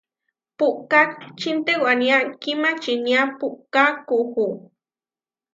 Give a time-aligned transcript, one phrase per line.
[0.57, 1.01] Puʼká
[1.39, 4.47] čintewaniá kímačinía puʼkákuú.